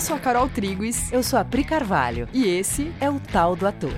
Eu 0.00 0.02
sou 0.02 0.16
a 0.16 0.18
Carol 0.18 0.48
Triguis. 0.48 1.12
Eu 1.12 1.22
sou 1.22 1.38
a 1.38 1.44
Pri 1.44 1.62
Carvalho. 1.62 2.26
E 2.32 2.46
esse 2.48 2.90
é 3.02 3.10
o 3.10 3.20
Tal 3.20 3.54
do 3.54 3.66
Ator. 3.66 3.92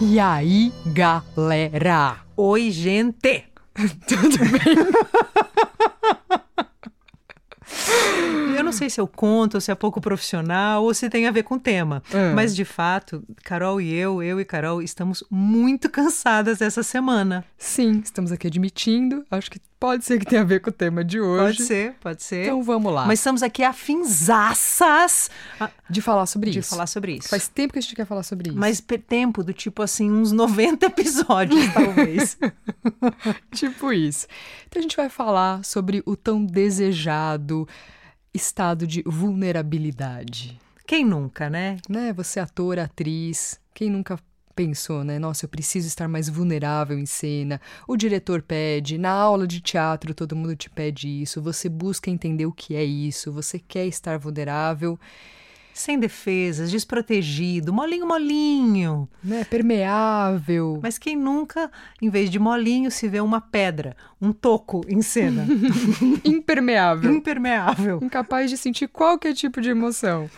E 0.00 0.20
aí, 0.20 0.72
galera? 0.86 2.18
Oi, 2.36 2.70
gente! 2.70 3.44
Tudo 4.06 4.38
bem? 4.38 4.76
Eu 8.62 8.64
não 8.64 8.72
sei 8.72 8.88
se 8.88 9.00
eu 9.00 9.08
conto, 9.08 9.60
se 9.60 9.72
é 9.72 9.74
pouco 9.74 10.00
profissional 10.00 10.84
ou 10.84 10.94
se 10.94 11.10
tem 11.10 11.26
a 11.26 11.32
ver 11.32 11.42
com 11.42 11.56
o 11.56 11.58
tema. 11.58 12.00
É. 12.12 12.32
Mas, 12.32 12.54
de 12.54 12.64
fato, 12.64 13.24
Carol 13.42 13.80
e 13.80 13.92
eu, 13.92 14.22
eu 14.22 14.40
e 14.40 14.44
Carol, 14.44 14.80
estamos 14.80 15.24
muito 15.28 15.90
cansadas 15.90 16.62
essa 16.62 16.84
semana. 16.84 17.44
Sim, 17.58 18.00
estamos 18.04 18.30
aqui 18.30 18.46
admitindo. 18.46 19.24
Acho 19.28 19.50
que 19.50 19.60
pode 19.80 20.04
ser 20.04 20.20
que 20.20 20.26
tenha 20.26 20.42
a 20.42 20.44
ver 20.44 20.60
com 20.60 20.70
o 20.70 20.72
tema 20.72 21.02
de 21.02 21.20
hoje. 21.20 21.56
Pode 21.56 21.66
ser, 21.66 21.94
pode 22.00 22.22
ser. 22.22 22.44
Então 22.44 22.62
vamos 22.62 22.92
lá. 22.94 23.04
Mas 23.04 23.18
estamos 23.18 23.42
aqui 23.42 23.64
afinzaças 23.64 25.28
de 25.90 26.00
falar 26.00 26.26
sobre 26.26 26.52
de 26.52 26.60
isso. 26.60 26.70
falar 26.70 26.86
sobre 26.86 27.16
isso. 27.16 27.28
Faz 27.28 27.48
tempo 27.48 27.72
que 27.72 27.80
a 27.80 27.82
gente 27.82 27.96
quer 27.96 28.06
falar 28.06 28.22
sobre 28.22 28.50
isso. 28.50 28.58
Mas 28.58 28.80
tempo 29.08 29.42
do 29.42 29.52
tipo 29.52 29.82
assim, 29.82 30.08
uns 30.08 30.30
90 30.30 30.86
episódios, 30.86 31.66
talvez. 31.74 32.38
tipo 33.50 33.92
isso. 33.92 34.28
Então 34.68 34.78
a 34.78 34.82
gente 34.82 34.96
vai 34.96 35.08
falar 35.08 35.64
sobre 35.64 36.00
o 36.06 36.14
tão 36.14 36.44
desejado 36.44 37.66
estado 38.34 38.86
de 38.86 39.02
vulnerabilidade. 39.06 40.58
Quem 40.86 41.04
nunca, 41.04 41.48
né? 41.48 41.76
Né? 41.88 42.12
Você 42.12 42.40
é 42.40 42.42
ator, 42.42 42.78
atriz, 42.78 43.60
quem 43.74 43.90
nunca 43.90 44.18
pensou, 44.54 45.02
né? 45.02 45.18
Nossa, 45.18 45.44
eu 45.44 45.48
preciso 45.48 45.86
estar 45.86 46.08
mais 46.08 46.28
vulnerável 46.28 46.98
em 46.98 47.06
cena. 47.06 47.60
O 47.88 47.96
diretor 47.96 48.42
pede, 48.42 48.98
na 48.98 49.10
aula 49.10 49.46
de 49.46 49.60
teatro 49.60 50.14
todo 50.14 50.36
mundo 50.36 50.54
te 50.54 50.68
pede 50.70 51.08
isso. 51.08 51.40
Você 51.42 51.68
busca 51.68 52.10
entender 52.10 52.46
o 52.46 52.52
que 52.52 52.74
é 52.74 52.84
isso, 52.84 53.32
você 53.32 53.58
quer 53.58 53.86
estar 53.86 54.18
vulnerável, 54.18 54.98
Sem 55.74 55.98
defesas, 55.98 56.70
desprotegido, 56.70 57.72
molinho, 57.72 58.06
molinho. 58.06 59.08
né? 59.24 59.44
Permeável. 59.44 60.78
Mas 60.82 60.98
quem 60.98 61.16
nunca, 61.16 61.70
em 62.00 62.10
vez 62.10 62.30
de 62.30 62.38
molinho, 62.38 62.90
se 62.90 63.08
vê 63.08 63.20
uma 63.20 63.40
pedra, 63.40 63.96
um 64.20 64.32
toco 64.32 64.82
em 64.86 65.00
cena, 65.00 65.46
impermeável. 66.24 67.10
impermeável. 67.10 67.98
Incapaz 68.02 68.50
de 68.50 68.56
sentir 68.56 68.88
qualquer 68.88 69.34
tipo 69.34 69.60
de 69.60 69.70
emoção. 69.70 70.28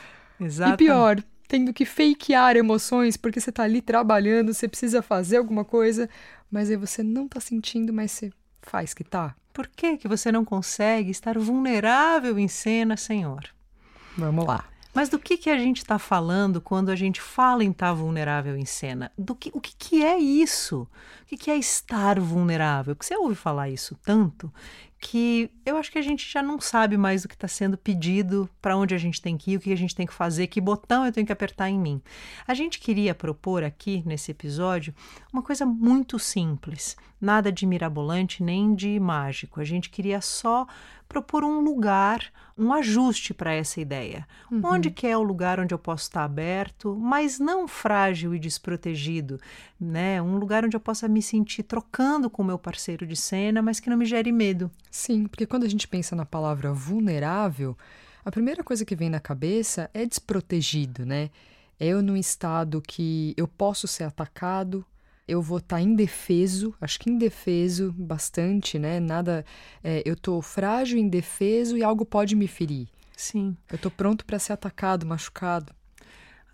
Exato. 0.40 0.74
E 0.74 0.76
pior, 0.86 1.22
tendo 1.48 1.72
que 1.72 1.84
fakear 1.84 2.56
emoções 2.56 3.16
porque 3.16 3.40
você 3.40 3.50
tá 3.52 3.64
ali 3.64 3.80
trabalhando, 3.80 4.52
você 4.52 4.68
precisa 4.68 5.02
fazer 5.02 5.36
alguma 5.38 5.64
coisa, 5.64 6.08
mas 6.50 6.70
aí 6.70 6.76
você 6.76 7.02
não 7.02 7.26
tá 7.28 7.40
sentindo, 7.40 7.92
mas 7.92 8.12
você 8.12 8.30
faz 8.62 8.94
que 8.94 9.04
tá. 9.04 9.34
Por 9.52 9.68
que, 9.68 9.96
que 9.96 10.08
você 10.08 10.32
não 10.32 10.44
consegue 10.44 11.10
estar 11.10 11.38
vulnerável 11.38 12.38
em 12.38 12.48
cena, 12.48 12.96
Senhor? 12.96 13.44
Vamos 14.16 14.46
lá. 14.46 14.64
Mas 14.94 15.08
do 15.08 15.18
que, 15.18 15.36
que 15.36 15.50
a 15.50 15.58
gente 15.58 15.78
está 15.78 15.98
falando 15.98 16.60
quando 16.60 16.90
a 16.90 16.94
gente 16.94 17.20
fala 17.20 17.64
em 17.64 17.72
estar 17.72 17.92
vulnerável 17.92 18.56
em 18.56 18.64
cena? 18.64 19.10
Do 19.18 19.34
que, 19.34 19.50
o 19.52 19.60
que, 19.60 19.74
que 19.76 20.04
é 20.04 20.16
isso? 20.16 20.88
O 21.22 21.26
que, 21.26 21.36
que 21.36 21.50
é 21.50 21.56
estar 21.56 22.20
vulnerável? 22.20 22.94
Porque 22.94 23.06
você 23.06 23.16
ouve 23.16 23.34
falar 23.34 23.68
isso 23.68 23.98
tanto 24.04 24.52
que 25.06 25.50
eu 25.66 25.76
acho 25.76 25.92
que 25.92 25.98
a 25.98 26.02
gente 26.02 26.26
já 26.32 26.42
não 26.42 26.58
sabe 26.58 26.96
mais 26.96 27.24
o 27.24 27.28
que 27.28 27.34
está 27.34 27.46
sendo 27.46 27.76
pedido, 27.76 28.48
para 28.62 28.74
onde 28.74 28.94
a 28.94 28.98
gente 28.98 29.20
tem 29.20 29.36
que 29.36 29.50
ir, 29.50 29.58
o 29.58 29.60
que 29.60 29.70
a 29.70 29.76
gente 29.76 29.94
tem 29.94 30.06
que 30.06 30.14
fazer, 30.14 30.46
que 30.46 30.62
botão 30.62 31.04
eu 31.04 31.12
tenho 31.12 31.26
que 31.26 31.32
apertar 31.32 31.68
em 31.68 31.78
mim. 31.78 32.00
A 32.48 32.54
gente 32.54 32.80
queria 32.80 33.14
propor 33.14 33.62
aqui 33.62 34.02
nesse 34.06 34.30
episódio 34.30 34.94
uma 35.30 35.42
coisa 35.42 35.66
muito 35.66 36.18
simples, 36.18 36.96
nada 37.20 37.52
de 37.52 37.66
mirabolante 37.66 38.42
nem 38.42 38.74
de 38.74 38.98
mágico. 38.98 39.60
A 39.60 39.64
gente 39.64 39.90
queria 39.90 40.22
só 40.22 40.66
propor 41.08 41.44
um 41.44 41.60
lugar, 41.60 42.32
um 42.56 42.72
ajuste 42.72 43.32
para 43.34 43.52
essa 43.52 43.80
ideia. 43.80 44.26
Onde 44.50 44.90
que 44.90 45.06
é 45.06 45.16
o 45.16 45.22
lugar 45.22 45.60
onde 45.60 45.74
eu 45.74 45.78
posso 45.78 46.04
estar 46.04 46.24
aberto, 46.24 46.96
mas 46.96 47.38
não 47.38 47.68
frágil 47.68 48.34
e 48.34 48.38
desprotegido, 48.38 49.38
né? 49.78 50.20
Um 50.20 50.36
lugar 50.36 50.64
onde 50.64 50.76
eu 50.76 50.80
possa 50.80 51.06
me 51.06 51.22
sentir 51.22 51.62
trocando 51.62 52.30
com 52.30 52.42
o 52.42 52.44
meu 52.44 52.58
parceiro 52.58 53.06
de 53.06 53.16
cena, 53.16 53.62
mas 53.62 53.80
que 53.80 53.90
não 53.90 53.96
me 53.96 54.06
gere 54.06 54.32
medo. 54.32 54.70
Sim, 54.94 55.26
porque 55.26 55.44
quando 55.44 55.64
a 55.64 55.68
gente 55.68 55.88
pensa 55.88 56.14
na 56.14 56.24
palavra 56.24 56.72
vulnerável, 56.72 57.76
a 58.24 58.30
primeira 58.30 58.62
coisa 58.62 58.84
que 58.84 58.94
vem 58.94 59.10
na 59.10 59.18
cabeça 59.18 59.90
é 59.92 60.06
desprotegido, 60.06 61.04
né? 61.04 61.30
É 61.80 61.88
eu 61.88 62.00
num 62.00 62.16
estado 62.16 62.80
que 62.80 63.34
eu 63.36 63.48
posso 63.48 63.88
ser 63.88 64.04
atacado, 64.04 64.86
eu 65.26 65.42
vou 65.42 65.58
estar 65.58 65.80
indefeso, 65.80 66.72
acho 66.80 67.00
que 67.00 67.10
indefeso 67.10 67.92
bastante, 67.98 68.78
né? 68.78 69.00
Nada. 69.00 69.44
é, 69.82 70.00
eu 70.06 70.14
tô 70.14 70.40
frágil, 70.40 70.96
indefeso 70.96 71.76
e 71.76 71.82
algo 71.82 72.06
pode 72.06 72.36
me 72.36 72.46
ferir. 72.46 72.86
Sim. 73.16 73.56
Eu 73.72 73.78
tô 73.78 73.90
pronto 73.90 74.24
para 74.24 74.38
ser 74.38 74.52
atacado, 74.52 75.04
machucado. 75.04 75.74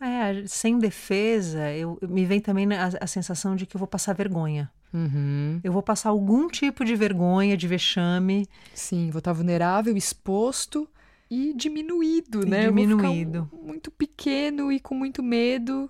É, 0.00 0.46
sem 0.46 0.78
defesa, 0.78 1.70
eu, 1.72 1.98
me 2.08 2.24
vem 2.24 2.40
também 2.40 2.66
a, 2.72 2.86
a 3.02 3.06
sensação 3.06 3.54
de 3.54 3.66
que 3.66 3.76
eu 3.76 3.78
vou 3.78 3.86
passar 3.86 4.14
vergonha. 4.14 4.72
Uhum. 4.92 5.60
Eu 5.62 5.72
vou 5.72 5.82
passar 5.82 6.10
algum 6.10 6.48
tipo 6.48 6.84
de 6.84 6.94
vergonha, 6.96 7.56
de 7.56 7.66
vexame. 7.68 8.46
Sim, 8.74 9.10
vou 9.10 9.18
estar 9.20 9.32
vulnerável, 9.32 9.96
exposto 9.96 10.88
e 11.30 11.52
diminuído, 11.54 12.46
E 12.46 12.50
né? 12.50 12.66
Diminuído. 12.66 13.48
um- 13.52 13.66
muito 13.68 13.90
pequeno 13.90 14.72
e 14.72 14.80
com 14.80 14.94
muito 14.94 15.22
medo, 15.22 15.88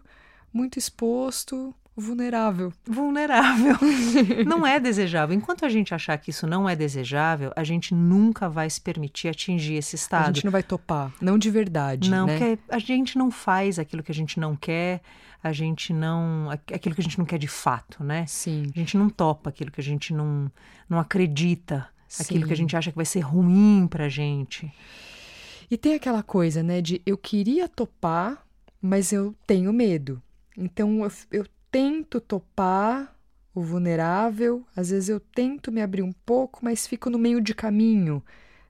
muito 0.52 0.78
exposto, 0.78 1.74
vulnerável. 1.96 2.72
vulnerável. 2.86 3.76
não 4.46 4.66
é 4.66 4.78
desejável. 4.78 5.34
Enquanto 5.36 5.64
a 5.64 5.68
gente 5.68 5.94
achar 5.94 6.16
que 6.18 6.30
isso 6.30 6.46
não 6.46 6.68
é 6.68 6.76
desejável, 6.76 7.52
a 7.56 7.64
gente 7.64 7.94
nunca 7.94 8.48
vai 8.48 8.68
se 8.68 8.80
permitir 8.80 9.28
atingir 9.28 9.74
esse 9.76 9.96
A 9.96 9.98
estado. 9.98 10.26
gente 10.34 10.44
não 10.44 10.52
vai 10.52 10.62
topar, 10.62 11.12
não 11.20 11.38
de 11.38 11.50
verdade, 11.50 12.10
não, 12.10 12.26
né? 12.26 12.36
porque 12.38 12.58
a 12.68 12.78
gente 12.78 13.16
não 13.16 13.30
faz 13.30 13.78
aquilo 13.78 14.02
que 14.02 14.12
a 14.12 14.14
gente 14.14 14.38
não 14.38 14.54
quer, 14.56 15.00
a 15.42 15.52
gente 15.52 15.92
não. 15.92 16.50
aqu- 16.50 16.74
aquilo 16.74 16.94
que 16.94 17.00
a 17.00 17.04
gente 17.04 17.18
não 17.18 17.24
quer 17.26 17.38
de 17.38 17.48
fato, 17.48 18.02
né? 18.04 18.26
Sim, 18.26 18.70
A 18.74 18.78
gente 18.78 18.96
não 18.96 19.08
topa 19.10 19.50
aquilo 19.50 19.70
que 19.70 19.80
a 19.80 19.84
gente 19.84 20.12
não, 20.12 20.50
não 20.88 20.98
acredita, 20.98 21.88
aquilo 22.18 22.46
que 22.46 22.52
a 22.52 22.56
Sim. 22.56 22.62
gente 22.62 22.76
acha 22.76 22.90
que 22.90 22.96
vai 22.96 23.06
ser 23.06 23.20
ruim 23.20 23.86
pra 23.88 24.08
gente. 24.08 24.72
E 25.70 25.76
tem 25.78 25.94
aquela 25.94 26.22
coisa, 26.22 26.62
né, 26.62 26.80
de 26.82 27.00
eu 27.06 27.16
queria 27.16 27.68
topar, 27.68 28.44
mas 28.82 29.12
eu 29.12 29.34
tenho 29.46 29.72
medo. 29.72 30.20
Então 30.56 31.04
eu, 31.04 31.12
eu 31.30 31.46
tento 31.70 32.20
topar 32.20 33.14
o 33.54 33.62
vulnerável, 33.62 34.64
às 34.76 34.90
vezes 34.90 35.08
eu 35.08 35.20
tento 35.20 35.70
me 35.72 35.80
abrir 35.80 36.02
um 36.02 36.12
pouco, 36.12 36.60
mas 36.62 36.86
fico 36.86 37.08
no 37.10 37.18
meio 37.18 37.40
de 37.40 37.54
caminho, 37.54 38.22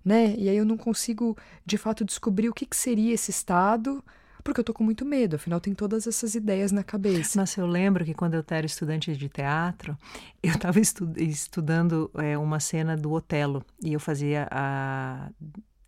né? 0.04 0.34
E 0.36 0.48
aí 0.48 0.56
eu 0.56 0.64
não 0.64 0.76
consigo 0.76 1.36
de 1.64 1.76
fato 1.78 2.04
descobrir 2.04 2.48
o 2.48 2.54
que, 2.54 2.66
que 2.66 2.76
seria 2.76 3.14
esse 3.14 3.30
estado, 3.30 4.04
porque 4.42 4.60
eu 4.60 4.64
tô 4.64 4.72
com 4.72 4.84
muito 4.84 5.04
medo, 5.04 5.36
afinal 5.36 5.60
tem 5.60 5.74
todas 5.74 6.06
essas 6.06 6.34
ideias 6.34 6.72
na 6.72 6.82
cabeça. 6.82 7.38
Nossa, 7.38 7.60
eu 7.60 7.66
lembro 7.66 8.04
que 8.04 8.14
quando 8.14 8.34
eu 8.34 8.44
era 8.50 8.66
estudante 8.66 9.14
de 9.16 9.28
teatro, 9.28 9.96
eu 10.42 10.52
estava 10.52 10.78
estudando 10.80 12.10
é, 12.14 12.36
uma 12.36 12.60
cena 12.60 12.96
do 12.96 13.12
Otelo 13.12 13.64
e 13.82 13.92
eu 13.92 14.00
fazia 14.00 14.48
a. 14.50 15.30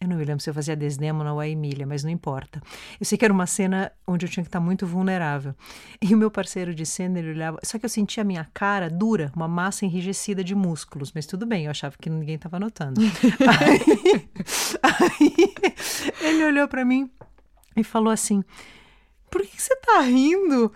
Eu 0.00 0.08
não 0.08 0.16
me 0.16 0.24
lembro 0.24 0.42
se 0.42 0.50
eu 0.50 0.54
fazia 0.54 0.74
a 0.74 0.76
Desdémona 0.76 1.32
ou 1.32 1.38
a 1.38 1.46
Emília, 1.46 1.86
mas 1.86 2.02
não 2.02 2.10
importa. 2.10 2.60
Eu 2.98 3.06
sei 3.06 3.16
que 3.16 3.24
era 3.24 3.32
uma 3.32 3.46
cena 3.46 3.92
onde 4.04 4.26
eu 4.26 4.30
tinha 4.30 4.42
que 4.42 4.48
estar 4.48 4.58
muito 4.58 4.84
vulnerável. 4.84 5.54
E 6.00 6.12
o 6.12 6.18
meu 6.18 6.28
parceiro 6.28 6.74
de 6.74 6.84
cena, 6.84 7.20
ele 7.20 7.30
olhava. 7.30 7.60
Só 7.62 7.78
que 7.78 7.84
eu 7.84 7.88
sentia 7.88 8.22
a 8.22 8.24
minha 8.24 8.44
cara 8.52 8.90
dura, 8.90 9.30
uma 9.36 9.46
massa 9.46 9.86
enrijecida 9.86 10.42
de 10.42 10.56
músculos, 10.56 11.12
mas 11.14 11.24
tudo 11.24 11.46
bem, 11.46 11.66
eu 11.66 11.70
achava 11.70 11.94
que 11.96 12.10
ninguém 12.10 12.34
estava 12.34 12.58
notando. 12.58 13.00
aí, 13.46 13.94
aí 14.82 15.54
ele 16.20 16.46
olhou 16.46 16.66
para 16.66 16.84
mim 16.84 17.08
e 17.76 17.84
falou 17.84 18.12
assim: 18.12 18.42
Por 19.30 19.42
que 19.42 19.48
que 19.48 19.62
você 19.62 19.76
tá 19.76 20.00
rindo 20.00 20.72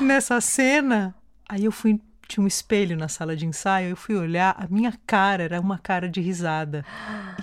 nessa 0.00 0.40
cena? 0.40 1.14
Aí 1.48 1.64
eu 1.64 1.72
fui, 1.72 2.00
tinha 2.26 2.42
um 2.42 2.46
espelho 2.46 2.96
na 2.96 3.08
sala 3.08 3.36
de 3.36 3.46
ensaio, 3.46 3.90
eu 3.90 3.96
fui 3.96 4.16
olhar, 4.16 4.54
a 4.58 4.66
minha 4.68 4.92
cara 5.06 5.44
era 5.44 5.60
uma 5.60 5.78
cara 5.78 6.08
de 6.08 6.20
risada. 6.20 6.84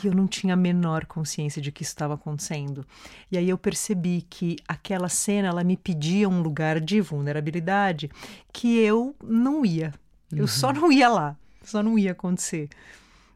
E 0.04 0.08
eu 0.08 0.14
não 0.14 0.28
tinha 0.28 0.54
a 0.54 0.58
menor 0.58 1.06
consciência 1.06 1.62
de 1.62 1.72
que 1.72 1.84
isso 1.84 1.92
estava 1.92 2.16
acontecendo. 2.16 2.86
E 3.32 3.38
aí 3.38 3.50
eu 3.50 3.58
percebi 3.58 4.26
que 4.30 4.58
aquela 4.68 5.10
cena, 5.10 5.50
ela 5.50 5.64
me 5.64 5.78
pedia 5.78 6.28
um 6.28 6.42
lugar 6.42 6.80
de 6.80 7.00
vulnerabilidade 7.02 8.10
que 8.52 8.80
eu 8.80 9.16
não 9.24 9.66
ia. 9.66 9.94
Eu 10.32 10.48
só 10.48 10.72
não 10.72 10.92
ia 10.92 11.10
lá, 11.10 11.36
só 11.64 11.84
não 11.84 12.00
ia 12.00 12.14
acontecer. 12.14 12.70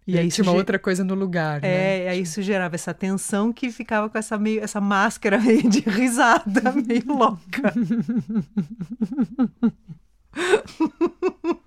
E 0.08 0.20
aí 0.20 0.30
tinha 0.30 0.44
uma 0.44 0.54
outra 0.54 0.78
coisa 0.78 1.04
no 1.04 1.16
lugar, 1.16 1.62
né? 1.62 2.06
é, 2.06 2.10
aí 2.10 2.22
isso 2.22 2.42
gerava 2.42 2.76
essa 2.76 2.94
tensão 2.94 3.52
que 3.52 3.72
ficava 3.72 4.08
com 4.08 4.18
essa, 4.18 4.38
meio, 4.38 4.64
essa 4.64 4.80
máscara 4.80 5.40
meio 5.40 5.68
de 5.68 5.80
risada, 5.80 6.72
meio 6.86 7.08
louca. 7.08 7.74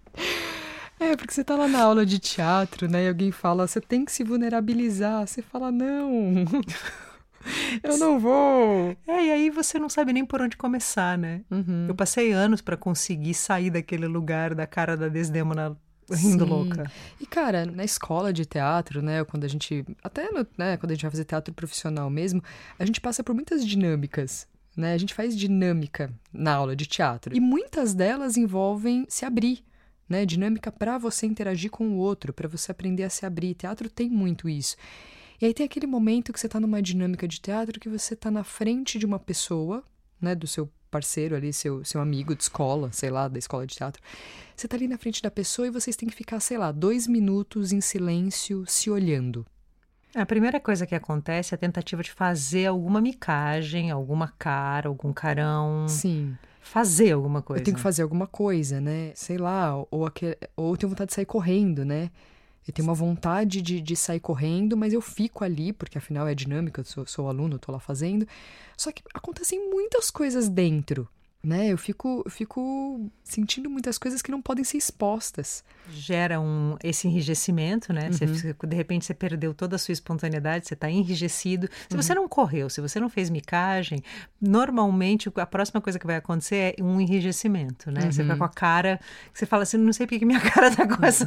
É, 1.01 1.17
porque 1.17 1.33
você 1.33 1.45
tá 1.45 1.55
lá 1.55 1.69
na 1.69 1.81
aula 1.81 2.05
de 2.05 2.19
teatro, 2.19 2.89
né? 2.89 3.05
E 3.05 3.09
alguém 3.09 3.31
fala, 3.31 3.67
você 3.67 3.81
tem 3.81 4.05
que 4.05 4.11
se 4.11 4.25
vulnerabilizar. 4.25 5.27
Você 5.27 5.41
fala, 5.41 5.71
não, 5.71 6.35
eu 7.83 7.97
não 7.99 8.19
vou. 8.19 8.97
É, 9.07 9.27
e 9.27 9.31
aí 9.31 9.51
você 9.51 9.79
não 9.79 9.89
sabe 9.89 10.13
nem 10.13 10.27
por 10.27 10.43
onde 10.43 10.57
começar, 10.57 11.17
né? 11.17 11.43
Uhum. 11.51 11.87
Eu 11.89 11.95
passei 11.95 12.33
anos 12.33 12.61
para 12.61 12.77
conseguir 12.77 13.35
sair 13.35 13.71
daquele 13.71 14.09
lugar 14.09 14.55
da 14.55 14.67
cara 14.67 14.97
da 14.97 15.09
Desdemona 15.09 15.77
rindo 16.11 16.45
Sim. 16.45 16.51
louca. 16.51 16.91
E, 17.21 17.27
cara, 17.27 17.67
na 17.67 17.85
escola 17.85 18.33
de 18.33 18.45
teatro, 18.47 19.03
né, 19.03 19.25
quando 19.25 19.45
a 19.45 19.49
gente. 19.49 19.85
Até 20.03 20.31
no- 20.31 20.47
né, 20.57 20.77
quando 20.77 20.91
a 20.93 20.95
gente 20.95 21.03
vai 21.03 21.11
fazer 21.11 21.25
teatro 21.25 21.53
profissional 21.55 22.09
mesmo, 22.09 22.43
a 22.79 22.85
gente 22.85 23.01
passa 23.01 23.23
por 23.23 23.35
muitas 23.35 23.67
dinâmicas. 23.67 24.47
Né? 24.77 24.93
A 24.93 24.99
gente 24.99 25.13
faz 25.13 25.37
dinâmica 25.37 26.13
na 26.33 26.55
aula 26.55 26.77
de 26.77 26.87
teatro. 26.87 27.37
E 27.37 27.41
muitas 27.41 27.95
delas 27.95 28.37
envolvem 28.37 29.05
se 29.09 29.25
abrir. 29.25 29.65
Né? 30.09 30.25
Dinâmica 30.25 30.71
para 30.71 30.97
você 30.99 31.27
interagir 31.27 31.71
com 31.71 31.89
o 31.89 31.97
outro, 31.97 32.33
para 32.33 32.49
você 32.49 32.71
aprender 32.71 33.03
a 33.03 33.11
se 33.11 33.27
abrir. 33.27 33.55
Teatro 33.55 33.91
tem 33.91 34.09
muito 34.09 34.49
isso. 34.49 34.77
E 35.41 35.47
aí 35.47 35.53
tem 35.53 35.67
aquele 35.67 35.87
momento 35.87 36.33
que 36.33 36.41
você 36.41 36.49
tá 36.49 36.59
numa 36.59 36.81
dinâmica 36.81 37.27
de 37.29 37.41
teatro 37.41 37.79
que 37.79 37.89
você 37.89 38.17
tá 38.17 38.31
na 38.31 38.43
frente 38.45 38.99
de 38.99 39.07
uma 39.07 39.19
pessoa, 39.19 39.85
né, 40.21 40.35
do 40.35 40.47
seu 40.47 40.69
parceiro 40.89 41.35
ali, 41.37 41.53
seu, 41.53 41.85
seu 41.85 42.01
amigo 42.01 42.35
de 42.35 42.43
escola, 42.43 42.91
sei 42.93 43.11
lá, 43.11 43.29
da 43.29 43.39
escola 43.39 43.67
de 43.67 43.75
teatro. 43.77 44.03
Você 44.57 44.67
tá 44.67 44.77
ali 44.77 44.89
na 44.89 44.99
frente 44.99 45.23
da 45.23 45.31
pessoa 45.31 45.69
e 45.69 45.71
vocês 45.71 45.97
têm 45.97 46.09
que 46.09 46.15
ficar, 46.15 46.41
sei 46.41 46.59
lá, 46.59 46.73
dois 46.73 47.07
minutos 47.07 47.73
em 47.73 47.81
silêncio, 47.81 48.65
se 48.67 48.91
olhando. 48.91 49.47
A 50.15 50.25
primeira 50.27 50.59
coisa 50.59 50.87
que 50.87 50.95
acontece 50.95 51.53
é 51.53 51.57
a 51.57 51.59
tentativa 51.59 52.03
de 52.03 52.11
fazer 52.11 52.67
alguma 52.67 53.01
micagem, 53.01 53.91
alguma 53.91 54.29
cara, 54.39 54.89
algum 54.89 55.13
carão. 55.13 55.87
Sim. 55.89 56.37
Fazer 56.61 57.13
alguma 57.13 57.41
coisa. 57.41 57.61
Eu 57.61 57.65
tenho 57.65 57.77
que 57.77 57.83
fazer 57.83 58.03
alguma 58.03 58.27
coisa, 58.27 58.81
né? 58.81 59.13
Sei 59.15 59.39
lá, 59.39 59.75
ou, 59.91 60.05
aque- 60.07 60.37
ou 60.57 60.77
tenho 60.77 60.91
vontade 60.91 61.09
de 61.09 61.15
sair 61.15 61.25
correndo, 61.27 61.85
né? 61.85 62.11
Eu 62.69 62.75
tenho 62.75 62.87
uma 62.87 62.95
vontade 62.95 63.63
de, 63.63 63.81
de 63.81 63.97
sair 63.97 64.21
correndo, 64.21 64.77
mas 64.77 64.93
eu 64.93 65.01
fico 65.01 65.43
ali, 65.43 65.73
porque 65.73 65.97
afinal 65.97 66.29
é 66.29 66.35
dinâmica, 66.35 66.85
sou, 66.85 67.07
sou 67.07 67.27
aluno, 67.27 67.59
tô 67.59 67.73
lá 67.73 67.81
fazendo. 67.81 68.29
Só 68.77 68.93
que 68.93 69.03
acontecem 69.15 69.71
muitas 69.71 70.11
coisas 70.11 70.51
dentro, 70.51 71.09
né? 71.43 71.69
Eu 71.69 71.79
fico, 71.79 72.23
eu 72.27 72.31
fico 72.31 73.11
sentindo 73.23 73.71
muitas 73.71 73.97
coisas 73.97 74.21
que 74.21 74.31
não 74.31 74.43
podem 74.43 74.65
ser 74.65 74.77
expostas. 74.79 75.63
Gera 75.91 76.39
um, 76.41 76.77
esse 76.83 77.07
enrijecimento, 77.09 77.93
né? 77.93 78.11
Você 78.13 78.27
fica- 78.27 78.67
de 78.67 78.77
repente 78.77 79.05
você 79.07 79.15
perdeu 79.15 79.55
toda 79.55 79.77
a 79.77 79.79
sua 79.79 79.93
espontaneidade, 79.93 80.67
você 80.67 80.75
está 80.75 80.91
enrijecido. 80.91 81.69
Se 81.89 81.97
você 81.97 82.15
não 82.15 82.29
correu, 82.29 82.69
se 82.69 82.81
você 82.81 82.99
não 83.01 83.09
fez 83.09 83.31
micagem, 83.31 84.03
normalmente 84.53 85.31
a 85.37 85.47
próxima 85.47 85.81
coisa 85.81 85.99
que 85.99 86.07
vai 86.07 86.17
acontecer 86.17 86.75
é 86.79 86.83
um 86.83 87.01
enrijecimento, 87.01 87.91
né? 87.91 88.11
Você 88.11 88.23
fica 88.23 88.37
com 88.37 88.45
a 88.45 88.49
cara, 88.49 88.99
você 89.33 89.47
fala 89.47 89.63
assim, 89.63 89.77
não 89.77 89.93
sei 89.93 90.07
porque 90.07 90.19
que 90.19 90.25
minha 90.27 90.41
cara 90.51 90.75
tá 90.75 90.87
com 90.87 91.05
essa, 91.07 91.27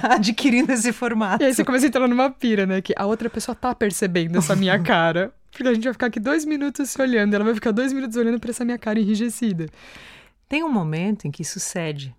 tá 0.00 0.14
adquirindo 0.14 0.70
esse 0.72 0.92
formato. 0.92 1.42
E 1.42 1.46
aí 1.46 1.54
você 1.54 1.64
começa 1.64 1.86
a 1.86 1.88
entrar 1.88 2.06
numa 2.06 2.30
pira, 2.30 2.66
né? 2.66 2.80
Que 2.82 2.92
a 2.96 3.06
outra 3.06 3.30
pessoa 3.30 3.54
tá 3.54 3.74
percebendo 3.74 4.38
essa 4.38 4.54
minha 4.54 4.78
cara. 4.82 5.32
Porque 5.58 5.68
a 5.70 5.74
gente 5.74 5.84
vai 5.84 5.92
ficar 5.92 6.06
aqui 6.06 6.20
dois 6.20 6.44
minutos 6.44 6.88
se 6.90 7.02
olhando, 7.02 7.34
ela 7.34 7.44
vai 7.44 7.52
ficar 7.54 7.72
dois 7.72 7.92
minutos 7.92 8.16
olhando 8.16 8.38
pra 8.38 8.50
essa 8.50 8.64
minha 8.64 8.78
cara 8.78 9.00
enrijecida. 9.00 9.66
Tem 10.48 10.62
um 10.62 10.70
momento 10.72 11.26
em 11.26 11.30
que 11.32 11.42
isso 11.42 11.58
cede. 11.58 12.14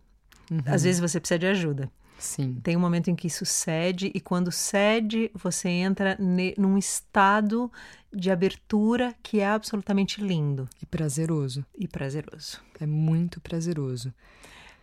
Às 0.66 0.84
vezes 0.84 1.00
você 1.00 1.20
precisa 1.22 1.40
de 1.40 1.46
ajuda. 1.48 1.90
Sim. 2.18 2.60
Tem 2.62 2.76
um 2.76 2.80
momento 2.82 3.10
em 3.10 3.16
que 3.16 3.28
isso 3.28 3.46
cede, 3.46 4.12
e 4.14 4.20
quando 4.20 4.52
cede, 4.52 5.32
você 5.34 5.70
entra 5.70 6.18
ne- 6.20 6.54
num 6.58 6.78
estado 6.78 7.72
de 8.14 8.30
abertura 8.30 9.16
que 9.24 9.40
é 9.40 9.48
absolutamente 9.48 10.20
lindo 10.22 10.68
E 10.82 10.86
prazeroso. 10.86 11.66
e 11.78 11.88
prazeroso. 11.88 12.60
É 12.78 12.86
muito 12.86 13.40
prazeroso. 13.40 14.14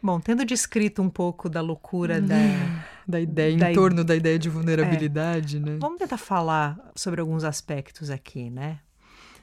Bom, 0.02 0.18
tendo 0.18 0.46
descrito 0.46 1.02
um 1.02 1.10
pouco 1.10 1.50
da 1.50 1.60
loucura 1.60 2.22
da. 2.22 2.36
Da 3.06 3.20
ideia, 3.20 3.56
Da 3.56 3.70
em 3.70 3.74
torno 3.74 4.02
da 4.02 4.16
ideia 4.16 4.38
de 4.38 4.48
vulnerabilidade, 4.48 5.60
né? 5.60 5.76
Vamos 5.80 5.98
tentar 5.98 6.18
falar 6.18 6.78
sobre 6.94 7.20
alguns 7.20 7.44
aspectos 7.44 8.10
aqui, 8.10 8.50
né? 8.50 8.80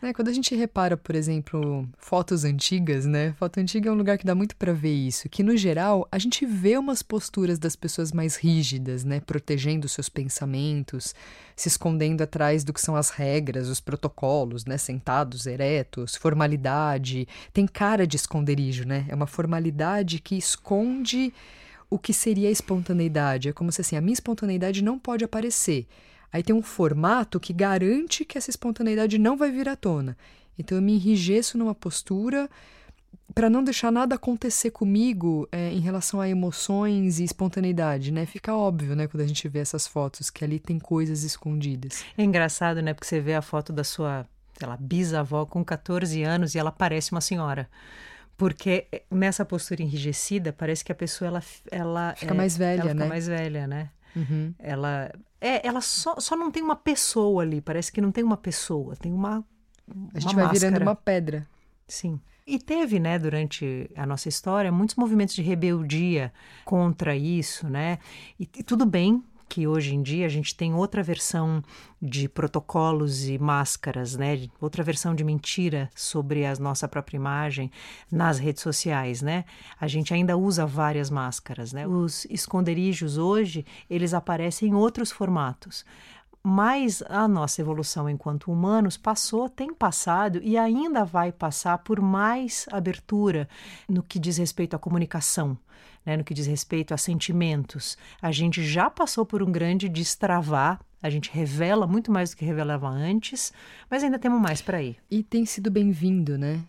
É, 0.04 0.12
quando 0.12 0.28
a 0.28 0.34
gente 0.34 0.54
repara, 0.54 0.98
por 0.98 1.16
exemplo, 1.16 1.88
fotos 1.98 2.44
antigas, 2.44 3.06
né? 3.06 3.34
Foto 3.40 3.62
antiga 3.62 3.88
é 3.88 3.92
um 3.92 3.96
lugar 3.96 4.18
que 4.18 4.26
dá 4.26 4.36
muito 4.36 4.54
pra 4.58 4.74
ver 4.74 4.94
isso. 4.94 5.30
Que, 5.30 5.42
no 5.42 5.56
geral, 5.56 6.06
a 6.12 6.20
gente 6.20 6.46
vê 6.46 6.78
umas 6.78 7.02
posturas 7.02 7.58
das 7.58 7.74
pessoas 7.74 8.12
mais 8.12 8.36
rígidas, 8.36 9.06
né? 9.06 9.22
Protegendo 9.22 9.88
seus 9.88 10.10
pensamentos, 10.10 11.16
se 11.56 11.70
escondendo 11.70 12.22
atrás 12.22 12.66
do 12.66 12.74
que 12.74 12.82
são 12.82 12.98
as 12.98 13.12
regras, 13.12 13.70
os 13.70 13.80
protocolos, 13.80 14.66
né? 14.66 14.78
Sentados, 14.78 15.46
eretos, 15.46 16.18
formalidade. 16.18 17.26
Tem 17.54 17.66
cara 17.66 18.06
de 18.06 18.18
esconderijo, 18.18 18.86
né? 18.86 19.06
É 19.08 19.16
uma 19.16 19.28
formalidade 19.28 20.20
que 20.20 20.36
esconde 20.36 21.34
o 21.94 22.00
que 22.00 22.12
seria 22.12 22.50
a 22.50 22.52
espontaneidade. 22.52 23.50
É 23.50 23.54
como 23.54 23.72
se 23.72 23.82
assim, 23.82 23.96
a 23.96 24.02
minha 24.02 24.16
espontaneidade 24.16 24.84
não 24.84 24.98
pode 24.98 25.24
aparecer. 25.24 25.86
Aí 26.32 26.42
tem 26.42 26.56
um 26.56 26.64
formato 26.64 27.40
que 27.40 27.54
garante 27.54 28.26
que 28.26 28.36
essa 28.36 28.50
espontaneidade 28.50 29.20
não 29.20 29.38
vai 29.38 29.52
vir 29.52 29.70
à 29.70 29.76
tona. 29.76 30.18
Então 30.58 30.76
eu 30.76 30.82
me 30.82 30.96
enrijeço 30.96 31.56
numa 31.56 31.76
postura 31.76 32.50
para 33.36 33.48
não 33.48 33.64
deixar 33.64 33.92
nada 33.92 34.16
acontecer 34.16 34.72
comigo 34.72 35.48
é, 35.52 35.72
em 35.72 35.80
relação 35.82 36.20
a 36.20 36.28
emoções 36.28 37.20
e 37.20 37.24
espontaneidade, 37.24 38.12
né? 38.12 38.26
Fica 38.26 38.56
óbvio, 38.56 38.96
né, 38.96 39.06
quando 39.06 39.22
a 39.22 39.28
gente 39.28 39.48
vê 39.48 39.60
essas 39.60 39.86
fotos 39.86 40.32
que 40.32 40.44
ali 40.44 40.58
tem 40.58 40.80
coisas 40.80 41.24
escondidas. 41.24 42.04
É 42.18 42.24
engraçado, 42.24 42.82
né? 42.82 42.96
Porque 42.96 43.06
você 43.06 43.20
vê 43.20 43.36
a 43.36 43.42
foto 43.42 43.72
da 43.72 43.84
sua, 43.84 44.26
sei 44.58 44.68
lá, 44.68 44.76
bisavó 44.80 45.46
com 45.46 45.64
14 45.64 46.24
anos 46.24 46.56
e 46.56 46.58
ela 46.58 46.72
parece 46.72 47.12
uma 47.12 47.22
senhora. 47.22 47.70
Porque 48.38 48.88
nessa 49.12 49.46
postura 49.46 49.82
enrijecida, 49.82 50.52
parece 50.52 50.84
que 50.84 50.92
a 50.92 50.96
pessoa 50.96 51.28
ela, 51.28 51.44
ela 51.72 52.16
Fica 52.16 52.34
é- 52.34 52.38
mais 52.38 52.58
velha, 52.58 52.82
ela 52.82 52.90
fica 52.90 53.04
né? 53.04 53.08
mais 53.08 53.28
velha, 53.28 53.68
né? 53.68 53.90
Uhum. 54.16 54.54
Ela 54.60 55.12
é, 55.42 55.68
ela 55.68 55.82
só, 55.82 56.20
só 56.20 56.36
não 56.36 56.50
tem 56.50 56.64
uma 56.64 56.76
pessoa 56.76 57.44
ali, 57.44 57.60
parece 57.60 57.92
que 57.92 58.00
não 58.00 58.12
tem 58.12 58.24
uma 58.24 58.38
pessoa, 58.38 58.96
tem 58.96 59.12
uma 59.12 59.44
A 60.14 60.20
gente 60.20 60.36
vai 60.36 60.50
virando 60.50 60.82
uma 60.82 60.96
pedra. 60.96 61.48
Sim. 61.88 62.20
E 62.46 62.60
teve, 62.60 63.00
né, 63.00 63.18
durante 63.20 63.90
a 63.96 64.06
nossa 64.06 64.28
história, 64.30 64.72
muitos 64.72 64.96
movimentos 64.96 65.36
de 65.36 65.42
rebeldia 65.42 66.34
contra 66.66 67.16
isso, 67.16 67.70
né? 67.70 68.00
E, 68.40 68.44
e 68.44 68.64
tudo 68.64 68.86
bem 68.86 69.24
que 69.54 69.68
hoje 69.68 69.94
em 69.94 70.02
dia 70.02 70.26
a 70.26 70.30
gente 70.30 70.56
tem 70.56 70.74
outra 70.74 71.04
versão 71.04 71.64
de 72.02 72.28
protocolos 72.28 73.30
e 73.30 73.38
máscaras, 73.38 74.16
né? 74.16 74.50
Outra 74.60 74.82
versão 74.82 75.14
de 75.14 75.24
mentira 75.24 75.92
sobre 75.94 76.44
a 76.44 76.56
nossa 76.56 76.88
própria 76.88 77.18
imagem 77.18 77.70
nas 78.12 78.40
redes 78.40 78.64
sociais, 78.64 79.22
né? 79.22 79.46
A 79.80 79.88
gente 79.88 80.12
ainda 80.12 80.36
usa 80.36 80.66
várias 80.66 81.12
máscaras, 81.12 81.72
né? 81.72 81.86
Os 81.86 82.26
esconderijos 82.32 83.20
hoje, 83.20 83.64
eles 83.88 84.16
aparecem 84.16 84.70
em 84.70 84.74
outros 84.74 85.12
formatos. 85.12 85.86
Mas 86.42 87.04
a 87.08 87.28
nossa 87.28 87.62
evolução 87.62 88.10
enquanto 88.10 88.52
humanos 88.52 88.98
passou, 88.98 89.48
tem 89.48 89.72
passado 89.72 90.42
e 90.42 90.58
ainda 90.58 91.06
vai 91.06 91.32
passar 91.32 91.78
por 91.78 92.02
mais 92.02 92.66
abertura 92.72 93.48
no 93.88 94.02
que 94.02 94.18
diz 94.18 94.38
respeito 94.38 94.76
à 94.76 94.80
comunicação, 94.80 95.56
né, 96.06 96.18
no 96.18 96.24
que 96.24 96.34
diz 96.34 96.46
respeito 96.48 96.94
a 96.94 96.98
sentimentos. 96.98 97.98
A 98.22 98.32
gente 98.32 98.64
já 98.64 98.90
passou 98.90 99.26
por 99.26 99.42
um 99.42 99.52
grande 99.52 99.88
destravar, 99.90 100.80
a 101.02 101.10
gente 101.10 101.30
revela 101.32 101.86
muito 101.86 102.12
mais 102.12 102.32
do 102.32 102.38
que 102.38 102.46
revelava 102.46 102.88
antes, 102.88 103.52
mas 103.90 104.04
ainda 104.04 104.18
temos 104.18 104.42
mais 104.42 104.62
para 104.62 104.82
ir. 104.82 104.98
E 105.12 105.22
tem 105.22 105.46
sido 105.46 105.70
bem-vindo, 105.70 106.38
né? 106.38 106.64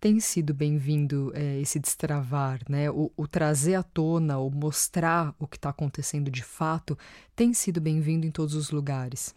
Tem 0.00 0.20
sido 0.20 0.52
bem-vindo 0.52 1.32
é, 1.34 1.60
esse 1.60 1.78
destravar, 1.78 2.60
né? 2.68 2.90
O, 2.90 3.10
o 3.16 3.26
trazer 3.26 3.74
à 3.74 3.82
tona, 3.82 4.38
o 4.38 4.50
mostrar 4.50 5.34
o 5.38 5.46
que 5.46 5.56
está 5.56 5.70
acontecendo 5.70 6.30
de 6.30 6.42
fato, 6.42 6.98
tem 7.34 7.54
sido 7.54 7.80
bem-vindo 7.80 8.26
em 8.26 8.30
todos 8.30 8.54
os 8.54 8.70
lugares. 8.70 9.34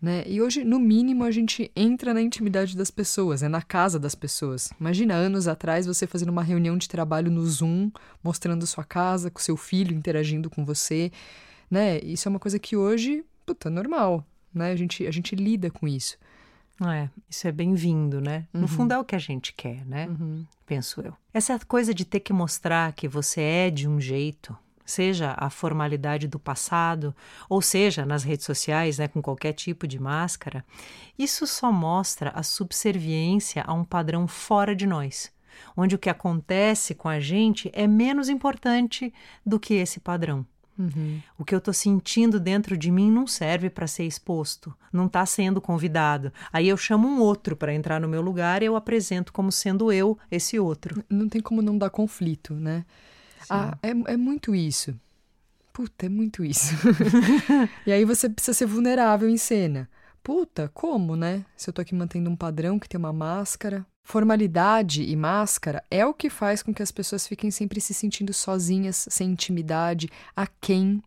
Né? 0.00 0.24
E 0.26 0.40
hoje, 0.40 0.64
no 0.64 0.78
mínimo, 0.78 1.24
a 1.24 1.30
gente 1.30 1.70
entra 1.76 2.14
na 2.14 2.22
intimidade 2.22 2.76
das 2.76 2.90
pessoas, 2.90 3.42
é 3.42 3.48
na 3.48 3.62
casa 3.62 3.98
das 3.98 4.14
pessoas. 4.14 4.72
Imagina, 4.80 5.14
anos 5.14 5.46
atrás, 5.46 5.86
você 5.86 6.06
fazendo 6.06 6.30
uma 6.30 6.42
reunião 6.42 6.76
de 6.76 6.88
trabalho 6.88 7.30
no 7.30 7.44
Zoom, 7.46 7.90
mostrando 8.22 8.66
sua 8.66 8.84
casa, 8.84 9.30
com 9.30 9.40
seu 9.40 9.56
filho 9.56 9.94
interagindo 9.94 10.48
com 10.48 10.64
você, 10.64 11.12
né? 11.70 11.98
Isso 12.00 12.28
é 12.28 12.30
uma 12.30 12.38
coisa 12.38 12.58
que 12.58 12.76
hoje, 12.76 13.24
puta, 13.44 13.68
é 13.68 13.70
normal, 13.70 14.26
né? 14.52 14.72
A 14.72 14.76
gente, 14.76 15.06
a 15.06 15.10
gente 15.10 15.34
lida 15.34 15.70
com 15.70 15.86
isso. 15.86 16.16
É, 16.84 17.08
isso 17.30 17.46
é 17.46 17.52
bem-vindo, 17.52 18.20
né? 18.20 18.48
No 18.52 18.66
fundo 18.66 18.92
é 18.92 18.98
o 18.98 19.04
que 19.04 19.14
a 19.14 19.18
gente 19.18 19.52
quer, 19.52 19.86
né? 19.86 20.08
Penso 20.66 21.00
eu. 21.00 21.14
Essa 21.32 21.58
coisa 21.60 21.94
de 21.94 22.04
ter 22.04 22.20
que 22.20 22.32
mostrar 22.32 22.92
que 22.92 23.06
você 23.06 23.40
é 23.40 23.70
de 23.70 23.86
um 23.86 24.00
jeito, 24.00 24.56
seja 24.84 25.34
a 25.36 25.48
formalidade 25.50 26.28
do 26.28 26.38
passado, 26.38 27.14
ou 27.48 27.62
seja, 27.62 28.04
nas 28.04 28.22
redes 28.22 28.44
sociais, 28.44 28.98
né, 28.98 29.08
com 29.08 29.22
qualquer 29.22 29.52
tipo 29.52 29.86
de 29.86 30.00
máscara, 30.00 30.64
isso 31.18 31.46
só 31.46 31.72
mostra 31.72 32.30
a 32.30 32.42
subserviência 32.42 33.62
a 33.66 33.72
um 33.72 33.84
padrão 33.84 34.28
fora 34.28 34.74
de 34.74 34.86
nós, 34.86 35.32
onde 35.76 35.94
o 35.94 35.98
que 35.98 36.10
acontece 36.10 36.94
com 36.94 37.08
a 37.08 37.20
gente 37.20 37.70
é 37.72 37.86
menos 37.86 38.28
importante 38.28 39.12
do 39.44 39.58
que 39.58 39.74
esse 39.74 40.00
padrão. 40.00 40.46
O 41.38 41.44
que 41.44 41.54
eu 41.54 41.58
estou 41.58 41.72
sentindo 41.72 42.40
dentro 42.40 42.76
de 42.76 42.90
mim 42.90 43.08
não 43.10 43.26
serve 43.28 43.70
para 43.70 43.86
ser 43.86 44.04
exposto, 44.04 44.74
não 44.92 45.06
está 45.06 45.24
sendo 45.24 45.60
convidado. 45.60 46.32
Aí 46.52 46.68
eu 46.68 46.76
chamo 46.76 47.06
um 47.06 47.20
outro 47.20 47.56
para 47.56 47.72
entrar 47.72 48.00
no 48.00 48.08
meu 48.08 48.20
lugar 48.20 48.60
e 48.60 48.66
eu 48.66 48.74
apresento 48.74 49.32
como 49.32 49.52
sendo 49.52 49.92
eu 49.92 50.18
esse 50.30 50.58
outro. 50.58 51.04
Não 51.08 51.28
tem 51.28 51.40
como 51.40 51.62
não 51.62 51.78
dar 51.78 51.90
conflito, 51.90 52.54
né? 52.54 52.84
Ah, 53.50 53.78
é, 53.82 53.90
é 53.90 54.16
muito 54.16 54.54
isso. 54.54 54.94
Puta, 55.72 56.06
é 56.06 56.08
muito 56.08 56.44
isso. 56.44 56.74
e 57.86 57.92
aí 57.92 58.04
você 58.04 58.28
precisa 58.28 58.54
ser 58.54 58.66
vulnerável 58.66 59.28
em 59.28 59.36
cena. 59.36 59.88
Puta, 60.22 60.70
como, 60.72 61.16
né? 61.16 61.44
Se 61.56 61.68
eu 61.68 61.74
tô 61.74 61.82
aqui 61.82 61.94
mantendo 61.94 62.30
um 62.30 62.36
padrão 62.36 62.78
que 62.78 62.88
tem 62.88 62.98
uma 62.98 63.12
máscara, 63.12 63.84
Formalidade 64.06 65.02
e 65.02 65.16
máscara 65.16 65.82
é 65.90 66.04
o 66.04 66.12
que 66.12 66.28
faz 66.28 66.62
com 66.62 66.74
que 66.74 66.82
as 66.82 66.92
pessoas 66.92 67.26
fiquem 67.26 67.50
sempre 67.50 67.80
se 67.80 67.94
sentindo 67.94 68.34
sozinhas, 68.34 69.06
sem 69.08 69.30
intimidade, 69.30 70.10
a 70.36 70.46
quem. 70.46 71.02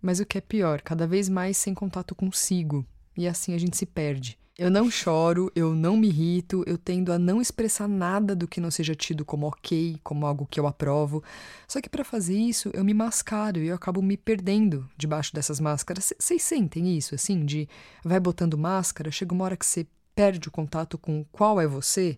Mas 0.00 0.20
o 0.20 0.26
que 0.26 0.36
é 0.36 0.42
pior, 0.42 0.82
cada 0.82 1.06
vez 1.06 1.30
mais 1.30 1.56
sem 1.56 1.72
contato 1.72 2.14
consigo. 2.14 2.86
E 3.16 3.26
assim 3.26 3.54
a 3.54 3.58
gente 3.58 3.78
se 3.78 3.86
perde. 3.86 4.38
Eu 4.56 4.70
não 4.70 4.88
choro, 4.88 5.50
eu 5.56 5.74
não 5.74 5.96
me 5.96 6.06
irrito, 6.06 6.62
eu 6.64 6.78
tendo 6.78 7.12
a 7.12 7.18
não 7.18 7.40
expressar 7.40 7.88
nada 7.88 8.36
do 8.36 8.46
que 8.46 8.60
não 8.60 8.70
seja 8.70 8.94
tido 8.94 9.24
como 9.24 9.48
ok, 9.48 9.98
como 10.04 10.26
algo 10.26 10.46
que 10.46 10.60
eu 10.60 10.66
aprovo. 10.68 11.24
Só 11.66 11.80
que 11.80 11.88
para 11.88 12.04
fazer 12.04 12.36
isso, 12.36 12.70
eu 12.72 12.84
me 12.84 12.94
mascaro 12.94 13.58
e 13.58 13.66
eu 13.66 13.74
acabo 13.74 14.00
me 14.00 14.16
perdendo 14.16 14.88
debaixo 14.96 15.34
dessas 15.34 15.58
máscaras. 15.58 16.12
Vocês 16.16 16.40
sentem 16.40 16.96
isso, 16.96 17.16
assim, 17.16 17.44
de 17.44 17.68
vai 18.04 18.20
botando 18.20 18.56
máscara, 18.56 19.10
chega 19.10 19.34
uma 19.34 19.44
hora 19.44 19.56
que 19.56 19.66
você 19.66 19.88
perde 20.14 20.46
o 20.46 20.52
contato 20.52 20.96
com 20.96 21.24
qual 21.32 21.60
é 21.60 21.66
você? 21.66 22.16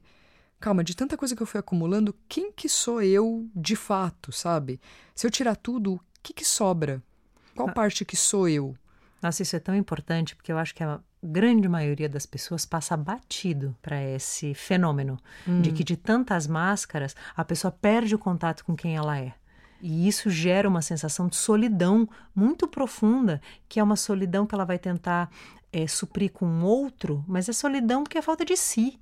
calma, 0.61 0.83
de 0.83 0.97
tanta 0.97 1.17
coisa 1.17 1.37
que 1.37 1.43
eu 1.43 1.47
fui 1.47 1.61
acumulando, 1.61 2.15
quem 2.29 2.51
que 2.51 2.69
sou 2.69 3.01
eu 3.01 3.49
de 3.55 3.77
fato, 3.77 4.33
sabe? 4.33 4.81
Se 5.15 5.27
eu 5.27 5.31
tirar 5.31 5.55
tudo, 5.55 5.95
o 5.95 6.01
que 6.23 6.33
que 6.33 6.45
sobra? 6.45 7.03
Qual 7.55 7.69
ah. 7.69 7.73
parte 7.73 8.05
que 8.05 8.17
sou 8.17 8.49
eu? 8.49 8.75
Nossa, 9.23 9.43
isso 9.43 9.57
é 9.57 9.61
tão 9.61 9.75
importante 9.75 10.35
porque 10.35 10.53
eu 10.53 10.59
acho 10.59 10.75
que 10.75 10.83
a 10.83 11.01
grande 11.23 11.69
maioria 11.69 12.09
das 12.09 12.27
pessoas 12.27 12.65
passa 12.65 12.97
batido 12.97 13.75
para 13.83 14.03
esse 14.03 14.55
fenômeno 14.55 15.19
hum. 15.47 15.61
de 15.61 15.73
que 15.73 15.83
de 15.83 15.97
tantas 15.97 16.47
máscaras 16.47 17.17
a 17.37 17.45
pessoa 17.45 17.71
perde 17.71 18.15
o 18.15 18.19
contato 18.19 18.65
com 18.65 18.77
quem 18.77 18.97
ela 18.97 19.19
é. 19.19 19.33
E 19.81 20.09
isso 20.09 20.31
gera 20.31 20.69
uma 20.69 20.83
sensação 20.83 21.29
de 21.29 21.37
solidão 21.37 22.09
muito 22.35 22.67
profunda, 22.67 23.41
que 23.69 23.79
é 23.79 23.83
uma 23.83 23.97
solidão 23.97 24.47
que 24.47 24.55
ela 24.55 24.65
vai 24.65 24.79
tentar 24.79 25.31
é, 25.73 25.87
suprir 25.87 26.33
com 26.33 26.63
outro, 26.63 27.25
mas 27.29 27.49
é 27.49 27.53
solidão 27.53 28.03
porque 28.03 28.19
é 28.19 28.23
falta 28.23 28.45
de 28.45 28.57
si. 28.57 28.99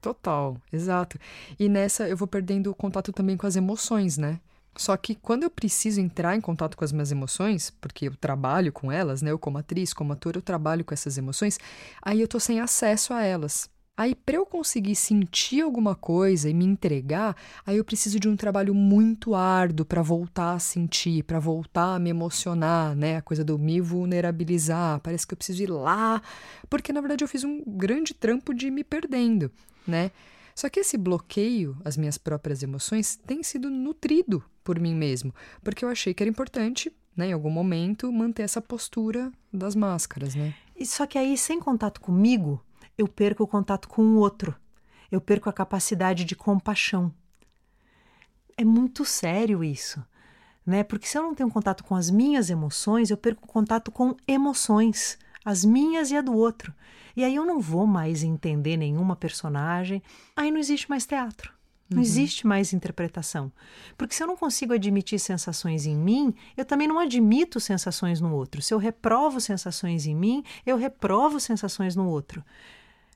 Total, 0.00 0.56
exato. 0.72 1.18
E 1.58 1.68
nessa 1.68 2.08
eu 2.08 2.16
vou 2.16 2.28
perdendo 2.28 2.70
o 2.70 2.74
contato 2.74 3.12
também 3.12 3.36
com 3.36 3.46
as 3.46 3.56
emoções, 3.56 4.16
né? 4.18 4.40
Só 4.76 4.96
que 4.96 5.14
quando 5.14 5.44
eu 5.44 5.50
preciso 5.50 6.00
entrar 6.00 6.36
em 6.36 6.40
contato 6.40 6.76
com 6.76 6.84
as 6.84 6.92
minhas 6.92 7.12
emoções, 7.12 7.70
porque 7.80 8.08
eu 8.08 8.16
trabalho 8.16 8.72
com 8.72 8.90
elas, 8.90 9.22
né? 9.22 9.30
Eu 9.30 9.38
como 9.38 9.58
atriz, 9.58 9.92
como 9.92 10.12
ator, 10.12 10.36
eu 10.36 10.42
trabalho 10.42 10.84
com 10.84 10.92
essas 10.92 11.16
emoções, 11.16 11.58
aí 12.02 12.20
eu 12.20 12.28
tô 12.28 12.40
sem 12.40 12.60
acesso 12.60 13.12
a 13.12 13.22
elas. 13.22 13.68
Aí, 13.96 14.12
para 14.12 14.34
eu 14.34 14.44
conseguir 14.44 14.96
sentir 14.96 15.60
alguma 15.60 15.94
coisa 15.94 16.50
e 16.50 16.54
me 16.54 16.64
entregar, 16.64 17.36
aí 17.64 17.76
eu 17.76 17.84
preciso 17.84 18.18
de 18.18 18.28
um 18.28 18.34
trabalho 18.34 18.74
muito 18.74 19.36
árduo 19.36 19.86
para 19.86 20.02
voltar 20.02 20.54
a 20.54 20.58
sentir, 20.58 21.22
para 21.22 21.38
voltar 21.38 21.94
a 21.94 21.98
me 22.00 22.10
emocionar, 22.10 22.96
né? 22.96 23.18
A 23.18 23.22
coisa 23.22 23.44
do 23.44 23.56
me 23.56 23.80
vulnerabilizar. 23.80 24.98
Parece 24.98 25.24
que 25.24 25.34
eu 25.34 25.36
preciso 25.36 25.62
ir 25.62 25.70
lá, 25.70 26.20
porque 26.68 26.92
na 26.92 27.00
verdade 27.00 27.22
eu 27.22 27.28
fiz 27.28 27.44
um 27.44 27.62
grande 27.64 28.12
trampo 28.14 28.52
de 28.52 28.68
me 28.68 28.82
perdendo 28.82 29.52
né? 29.86 30.10
Só 30.54 30.68
que 30.68 30.80
esse 30.80 30.96
bloqueio 30.96 31.76
às 31.84 31.96
minhas 31.96 32.16
próprias 32.16 32.62
emoções 32.62 33.16
tem 33.16 33.42
sido 33.42 33.70
nutrido 33.70 34.42
por 34.64 34.80
mim 34.80 34.94
mesmo, 34.94 35.32
porque 35.62 35.84
eu 35.84 35.88
achei 35.88 36.14
que 36.14 36.22
era 36.22 36.30
importante, 36.30 36.90
né, 37.14 37.28
em 37.28 37.32
algum 37.32 37.50
momento, 37.50 38.10
manter 38.10 38.42
essa 38.42 38.60
postura 38.60 39.30
das 39.52 39.76
máscaras, 39.76 40.34
né? 40.34 40.54
E 40.74 40.84
só 40.84 41.06
que 41.06 41.18
aí, 41.18 41.38
sem 41.38 41.60
contato 41.60 42.00
comigo, 42.00 42.60
eu 42.98 43.06
perco 43.06 43.44
o 43.44 43.46
contato 43.46 43.88
com 43.88 44.02
o 44.02 44.16
outro. 44.16 44.56
Eu 45.10 45.20
perco 45.20 45.48
a 45.48 45.52
capacidade 45.52 46.24
de 46.24 46.34
compaixão. 46.34 47.14
É 48.56 48.64
muito 48.64 49.04
sério 49.04 49.62
isso, 49.62 50.04
né? 50.66 50.82
Porque 50.82 51.06
se 51.06 51.16
eu 51.16 51.22
não 51.22 51.34
tenho 51.34 51.50
contato 51.50 51.84
com 51.84 51.94
as 51.94 52.10
minhas 52.10 52.50
emoções, 52.50 53.10
eu 53.10 53.16
perco 53.16 53.46
contato 53.46 53.92
com 53.92 54.16
emoções, 54.26 55.18
as 55.44 55.64
minhas 55.64 56.10
e 56.10 56.16
a 56.16 56.20
do 56.20 56.34
outro. 56.34 56.74
E 57.16 57.22
aí 57.22 57.36
eu 57.36 57.44
não 57.44 57.60
vou 57.60 57.86
mais 57.86 58.24
entender 58.24 58.76
nenhuma 58.76 59.14
personagem. 59.14 60.02
Aí 60.34 60.50
não 60.50 60.58
existe 60.58 60.90
mais 60.90 61.06
teatro. 61.06 61.52
Não 61.88 61.98
uhum. 61.98 62.02
existe 62.02 62.46
mais 62.46 62.72
interpretação. 62.72 63.52
Porque 63.96 64.14
se 64.14 64.22
eu 64.22 64.26
não 64.26 64.36
consigo 64.36 64.72
admitir 64.72 65.18
sensações 65.18 65.84
em 65.86 65.96
mim, 65.96 66.34
eu 66.56 66.64
também 66.64 66.88
não 66.88 66.98
admito 66.98 67.60
sensações 67.60 68.20
no 68.20 68.34
outro. 68.34 68.62
Se 68.62 68.72
eu 68.72 68.78
reprovo 68.78 69.40
sensações 69.40 70.06
em 70.06 70.14
mim, 70.14 70.42
eu 70.64 70.76
reprovo 70.76 71.38
sensações 71.38 71.94
no 71.94 72.08
outro. 72.08 72.42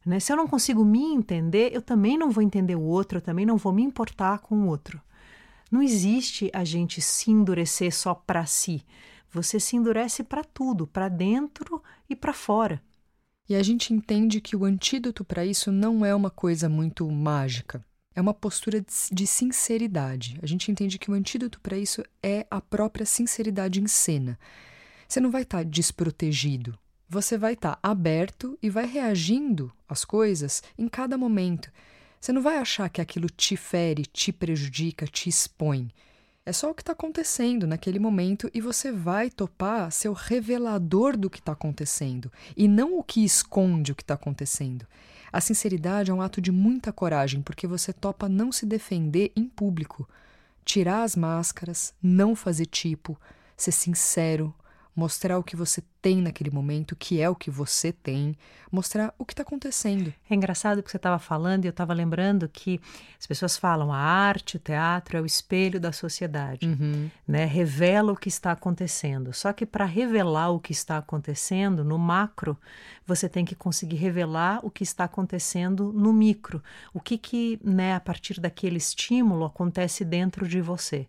Né? 0.04 0.20
Se 0.20 0.32
eu 0.32 0.36
não 0.36 0.46
consigo 0.46 0.84
me 0.84 1.02
entender, 1.02 1.70
eu 1.74 1.82
também 1.82 2.18
não 2.18 2.30
vou 2.30 2.42
entender 2.42 2.76
o 2.76 2.82
outro, 2.82 3.18
eu 3.18 3.22
também 3.22 3.46
não 3.46 3.56
vou 3.56 3.72
me 3.72 3.82
importar 3.82 4.38
com 4.40 4.54
o 4.56 4.66
outro. 4.66 5.00
Não 5.70 5.82
existe 5.82 6.50
a 6.52 6.64
gente 6.64 7.00
se 7.00 7.30
endurecer 7.30 7.94
só 7.94 8.14
para 8.14 8.46
si. 8.46 8.82
Você 9.30 9.60
se 9.60 9.76
endurece 9.76 10.22
para 10.22 10.42
tudo, 10.42 10.86
para 10.86 11.08
dentro 11.08 11.82
e 12.08 12.16
para 12.16 12.32
fora. 12.32 12.82
E 13.48 13.54
a 13.54 13.62
gente 13.62 13.92
entende 13.92 14.40
que 14.40 14.56
o 14.56 14.64
antídoto 14.64 15.24
para 15.24 15.44
isso 15.44 15.70
não 15.72 16.04
é 16.04 16.14
uma 16.14 16.30
coisa 16.30 16.68
muito 16.68 17.10
mágica. 17.10 17.84
É 18.14 18.20
uma 18.20 18.34
postura 18.34 18.84
de 19.12 19.26
sinceridade. 19.26 20.38
A 20.42 20.46
gente 20.46 20.70
entende 20.70 20.98
que 20.98 21.10
o 21.10 21.14
antídoto 21.14 21.60
para 21.60 21.78
isso 21.78 22.02
é 22.22 22.46
a 22.50 22.60
própria 22.60 23.06
sinceridade 23.06 23.80
em 23.80 23.86
cena. 23.86 24.38
Você 25.06 25.20
não 25.20 25.30
vai 25.30 25.42
estar 25.42 25.58
tá 25.58 25.64
desprotegido. 25.64 26.78
Você 27.08 27.38
vai 27.38 27.54
estar 27.54 27.76
tá 27.76 27.88
aberto 27.88 28.58
e 28.62 28.68
vai 28.68 28.86
reagindo 28.86 29.72
às 29.88 30.04
coisas 30.04 30.62
em 30.76 30.88
cada 30.88 31.16
momento. 31.16 31.70
Você 32.20 32.32
não 32.32 32.42
vai 32.42 32.58
achar 32.58 32.88
que 32.88 33.00
aquilo 33.00 33.30
te 33.30 33.56
fere, 33.56 34.04
te 34.04 34.32
prejudica, 34.32 35.06
te 35.06 35.28
expõe. 35.28 35.90
É 36.44 36.52
só 36.52 36.70
o 36.70 36.74
que 36.74 36.82
está 36.82 36.92
acontecendo 36.92 37.66
naquele 37.66 37.98
momento 37.98 38.50
e 38.54 38.60
você 38.60 38.90
vai 38.90 39.30
topar 39.30 39.92
ser 39.92 40.08
o 40.08 40.14
revelador 40.14 41.16
do 41.16 41.28
que 41.28 41.38
está 41.38 41.52
acontecendo 41.52 42.32
e 42.56 42.66
não 42.66 42.98
o 42.98 43.02
que 43.02 43.22
esconde 43.24 43.92
o 43.92 43.94
que 43.94 44.02
está 44.02 44.14
acontecendo. 44.14 44.86
A 45.32 45.40
sinceridade 45.40 46.10
é 46.10 46.14
um 46.14 46.22
ato 46.22 46.40
de 46.40 46.50
muita 46.50 46.92
coragem 46.92 47.42
porque 47.42 47.66
você 47.66 47.92
topa 47.92 48.28
não 48.28 48.50
se 48.50 48.64
defender 48.64 49.30
em 49.36 49.44
público, 49.46 50.08
tirar 50.64 51.02
as 51.02 51.14
máscaras, 51.14 51.94
não 52.02 52.34
fazer 52.34 52.66
tipo, 52.66 53.20
ser 53.56 53.72
sincero, 53.72 54.54
mostrar 54.98 55.38
o 55.38 55.44
que 55.44 55.54
você 55.54 55.80
tem 56.02 56.20
naquele 56.20 56.50
momento, 56.50 56.96
que 56.96 57.20
é 57.20 57.30
o 57.30 57.34
que 57.36 57.52
você 57.52 57.92
tem, 57.92 58.36
mostrar 58.70 59.14
o 59.16 59.24
que 59.24 59.32
está 59.32 59.44
acontecendo. 59.44 60.12
É 60.28 60.34
engraçado 60.34 60.82
que 60.82 60.90
você 60.90 60.96
estava 60.96 61.20
falando 61.20 61.64
e 61.64 61.68
eu 61.68 61.70
estava 61.70 61.94
lembrando 61.94 62.48
que 62.48 62.80
as 63.16 63.24
pessoas 63.24 63.56
falam 63.56 63.92
a 63.92 63.96
arte, 63.96 64.56
o 64.56 64.58
teatro 64.58 65.16
é 65.16 65.20
o 65.20 65.26
espelho 65.26 65.78
da 65.78 65.92
sociedade, 65.92 66.66
uhum. 66.66 67.08
né? 67.28 67.44
Revela 67.44 68.10
o 68.10 68.16
que 68.16 68.28
está 68.28 68.50
acontecendo. 68.50 69.32
Só 69.32 69.52
que 69.52 69.64
para 69.64 69.84
revelar 69.84 70.50
o 70.50 70.58
que 70.58 70.72
está 70.72 70.98
acontecendo 70.98 71.84
no 71.84 71.96
macro, 71.96 72.58
você 73.06 73.28
tem 73.28 73.44
que 73.44 73.54
conseguir 73.54 73.96
revelar 73.96 74.58
o 74.64 74.70
que 74.70 74.82
está 74.82 75.04
acontecendo 75.04 75.92
no 75.92 76.12
micro. 76.12 76.60
O 76.92 76.98
que 76.98 77.16
que, 77.16 77.60
né, 77.62 77.94
a 77.94 78.00
partir 78.00 78.40
daquele 78.40 78.78
estímulo 78.78 79.44
acontece 79.44 80.04
dentro 80.04 80.48
de 80.48 80.60
você 80.60 81.06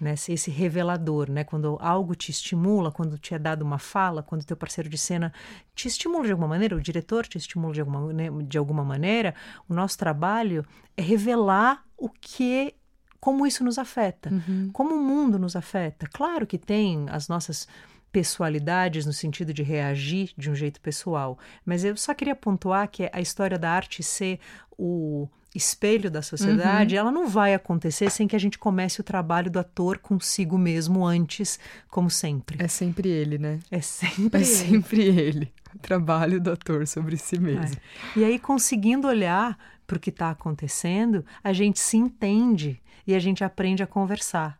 né? 0.00 0.16
Ser 0.16 0.32
esse 0.32 0.50
revelador, 0.50 1.30
né? 1.30 1.44
Quando 1.44 1.76
algo 1.80 2.14
te 2.14 2.30
estimula, 2.30 2.90
quando 2.90 3.18
te 3.18 3.34
é 3.34 3.38
dado 3.38 3.62
uma 3.62 3.78
fala, 3.78 4.22
quando 4.22 4.44
teu 4.44 4.56
parceiro 4.56 4.88
de 4.88 4.98
cena 4.98 5.32
te 5.74 5.88
estimula 5.88 6.24
de 6.24 6.32
alguma 6.32 6.48
maneira, 6.48 6.76
o 6.76 6.80
diretor 6.80 7.26
te 7.26 7.38
estimula 7.38 7.72
de 7.72 7.80
alguma, 7.80 8.12
né, 8.12 8.28
de 8.46 8.58
alguma 8.58 8.84
maneira, 8.84 9.34
o 9.68 9.74
nosso 9.74 9.96
trabalho 9.98 10.64
é 10.96 11.02
revelar 11.02 11.84
o 11.96 12.08
que 12.08 12.74
como 13.20 13.46
isso 13.46 13.64
nos 13.64 13.78
afeta, 13.78 14.30
uhum. 14.30 14.68
como 14.70 14.94
o 14.94 15.02
mundo 15.02 15.38
nos 15.38 15.56
afeta. 15.56 16.06
Claro 16.12 16.46
que 16.46 16.58
tem 16.58 17.06
as 17.08 17.26
nossas 17.26 17.66
pessoalidades 18.12 19.06
no 19.06 19.12
sentido 19.14 19.52
de 19.52 19.62
reagir 19.62 20.32
de 20.36 20.50
um 20.50 20.54
jeito 20.54 20.80
pessoal, 20.80 21.38
mas 21.64 21.84
eu 21.84 21.96
só 21.96 22.12
queria 22.12 22.36
pontuar 22.36 22.86
que 22.88 23.08
a 23.10 23.20
história 23.20 23.58
da 23.58 23.70
arte 23.70 24.02
ser 24.02 24.38
o 24.76 25.26
espelho 25.54 26.10
da 26.10 26.20
sociedade, 26.20 26.94
uhum. 26.94 27.00
ela 27.00 27.12
não 27.12 27.28
vai 27.28 27.54
acontecer 27.54 28.10
sem 28.10 28.26
que 28.26 28.34
a 28.34 28.38
gente 28.40 28.58
comece 28.58 29.00
o 29.00 29.04
trabalho 29.04 29.50
do 29.50 29.58
ator 29.58 29.98
consigo 29.98 30.58
mesmo 30.58 31.06
antes, 31.06 31.58
como 31.88 32.10
sempre. 32.10 32.62
É 32.62 32.66
sempre 32.66 33.08
ele, 33.08 33.38
né? 33.38 33.60
É 33.70 33.80
sempre 33.80 34.42
é 34.42 34.44
ele. 34.44 34.54
sempre 34.54 35.02
ele. 35.02 35.52
O 35.74 35.78
trabalho 35.78 36.40
do 36.40 36.50
ator 36.50 36.86
sobre 36.86 37.16
si 37.16 37.38
mesmo. 37.38 37.76
É. 38.16 38.18
E 38.18 38.24
aí, 38.24 38.38
conseguindo 38.38 39.06
olhar 39.06 39.56
para 39.86 39.96
o 39.96 40.00
que 40.00 40.10
está 40.10 40.30
acontecendo, 40.30 41.24
a 41.42 41.52
gente 41.52 41.78
se 41.78 41.96
entende 41.96 42.82
e 43.06 43.14
a 43.14 43.18
gente 43.18 43.44
aprende 43.44 43.82
a 43.82 43.86
conversar. 43.86 44.58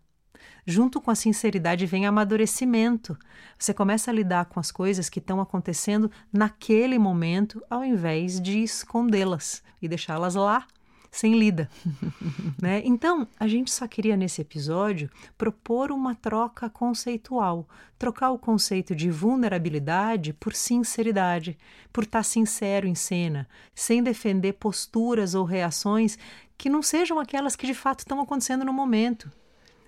Junto 0.66 1.00
com 1.00 1.10
a 1.10 1.14
sinceridade 1.14 1.84
vem 1.86 2.06
amadurecimento. 2.06 3.18
Você 3.58 3.74
começa 3.74 4.10
a 4.10 4.14
lidar 4.14 4.46
com 4.46 4.58
as 4.58 4.70
coisas 4.70 5.08
que 5.08 5.18
estão 5.18 5.40
acontecendo 5.40 6.10
naquele 6.32 6.98
momento, 6.98 7.62
ao 7.68 7.84
invés 7.84 8.40
de 8.40 8.62
escondê-las 8.62 9.62
e 9.80 9.88
deixá-las 9.88 10.34
lá 10.34 10.66
sem 11.14 11.38
lida. 11.38 11.70
né? 12.60 12.82
Então, 12.84 13.26
a 13.38 13.46
gente 13.46 13.70
só 13.70 13.86
queria 13.86 14.16
nesse 14.16 14.40
episódio 14.40 15.08
propor 15.38 15.92
uma 15.92 16.14
troca 16.14 16.68
conceitual, 16.68 17.68
trocar 17.96 18.30
o 18.30 18.38
conceito 18.38 18.96
de 18.96 19.10
vulnerabilidade 19.10 20.32
por 20.32 20.52
sinceridade, 20.52 21.56
por 21.92 22.02
estar 22.02 22.18
tá 22.18 22.22
sincero 22.24 22.86
em 22.88 22.96
cena, 22.96 23.48
sem 23.72 24.02
defender 24.02 24.54
posturas 24.54 25.36
ou 25.36 25.44
reações 25.44 26.18
que 26.58 26.68
não 26.68 26.82
sejam 26.82 27.20
aquelas 27.20 27.54
que 27.54 27.66
de 27.66 27.74
fato 27.74 28.00
estão 28.00 28.20
acontecendo 28.20 28.64
no 28.64 28.72
momento. 28.72 29.30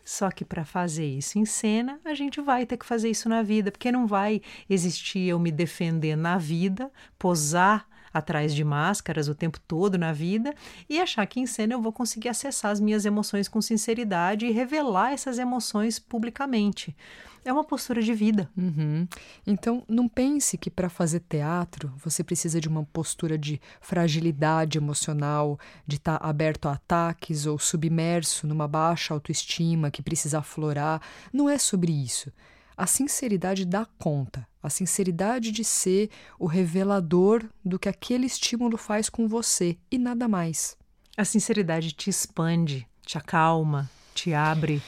Só 0.04 0.30
que 0.30 0.44
para 0.44 0.64
fazer 0.64 1.06
isso 1.06 1.40
em 1.40 1.44
cena, 1.44 1.98
a 2.04 2.14
gente 2.14 2.40
vai 2.40 2.64
ter 2.64 2.76
que 2.76 2.86
fazer 2.86 3.10
isso 3.10 3.28
na 3.28 3.42
vida, 3.42 3.72
porque 3.72 3.90
não 3.90 4.06
vai 4.06 4.40
existir 4.70 5.28
eu 5.28 5.40
me 5.40 5.50
defender 5.50 6.14
na 6.14 6.38
vida, 6.38 6.88
posar 7.18 7.88
atrás 8.18 8.54
de 8.54 8.64
máscaras 8.64 9.28
o 9.28 9.34
tempo 9.34 9.58
todo 9.60 9.98
na 9.98 10.12
vida 10.12 10.54
e 10.88 11.00
achar 11.00 11.26
que 11.26 11.40
em 11.40 11.46
cena 11.46 11.74
eu 11.74 11.82
vou 11.82 11.92
conseguir 11.92 12.28
acessar 12.28 12.70
as 12.70 12.80
minhas 12.80 13.04
emoções 13.04 13.48
com 13.48 13.60
sinceridade 13.60 14.46
e 14.46 14.52
revelar 14.52 15.12
essas 15.12 15.38
emoções 15.38 15.98
publicamente. 15.98 16.96
É 17.44 17.52
uma 17.52 17.62
postura 17.62 18.02
de 18.02 18.12
vida. 18.12 18.50
Uhum. 18.56 19.06
Então, 19.46 19.84
não 19.88 20.08
pense 20.08 20.58
que 20.58 20.68
para 20.68 20.88
fazer 20.88 21.20
teatro 21.20 21.92
você 21.96 22.24
precisa 22.24 22.60
de 22.60 22.68
uma 22.68 22.82
postura 22.84 23.38
de 23.38 23.60
fragilidade 23.80 24.78
emocional, 24.78 25.56
de 25.86 25.94
estar 25.94 26.18
tá 26.18 26.28
aberto 26.28 26.66
a 26.66 26.72
ataques 26.72 27.46
ou 27.46 27.56
submerso 27.56 28.48
numa 28.48 28.66
baixa 28.66 29.14
autoestima 29.14 29.92
que 29.92 30.02
precisa 30.02 30.40
aflorar. 30.40 31.00
Não 31.32 31.48
é 31.48 31.56
sobre 31.56 31.92
isso. 31.92 32.32
A 32.76 32.86
sinceridade 32.86 33.64
dá 33.64 33.86
conta, 33.98 34.46
a 34.62 34.68
sinceridade 34.68 35.50
de 35.50 35.64
ser 35.64 36.10
o 36.38 36.44
revelador 36.46 37.48
do 37.64 37.78
que 37.78 37.88
aquele 37.88 38.26
estímulo 38.26 38.76
faz 38.76 39.08
com 39.08 39.26
você 39.26 39.78
e 39.90 39.96
nada 39.96 40.28
mais. 40.28 40.76
A 41.16 41.24
sinceridade 41.24 41.92
te 41.92 42.10
expande, 42.10 42.86
te 43.00 43.16
acalma, 43.16 43.90
te 44.14 44.34
abre, 44.34 44.82